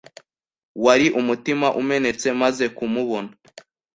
[0.83, 3.31] wari umutima umenetse mazekumubona